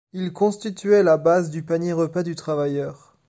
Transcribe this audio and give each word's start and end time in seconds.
Il 0.13 0.33
constituait 0.33 1.03
la 1.03 1.17
base 1.17 1.51
du 1.51 1.61
panier-repas 1.61 2.23
du 2.23 2.33
travailleur. 2.33 3.13